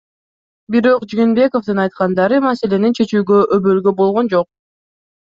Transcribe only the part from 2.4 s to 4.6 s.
маселени чечүүгө өбөлгө болгон жок.